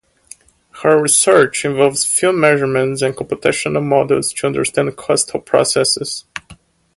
Her 0.81 0.99
research 0.99 1.63
involves 1.63 2.03
field 2.05 2.33
measurements 2.35 3.03
and 3.03 3.13
computational 3.15 3.85
models 3.85 4.33
to 4.33 4.47
understand 4.47 4.97
coastal 4.97 5.39
processes. 5.39 6.25